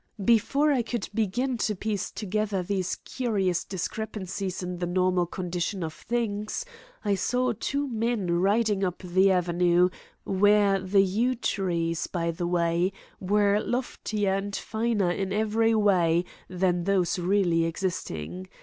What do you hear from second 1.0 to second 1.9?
begin to